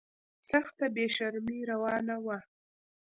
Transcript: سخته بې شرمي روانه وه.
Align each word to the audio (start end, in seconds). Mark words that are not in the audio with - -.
سخته 0.49 0.85
بې 0.93 1.05
شرمي 1.15 1.59
روانه 1.71 2.15
وه. 2.25 2.37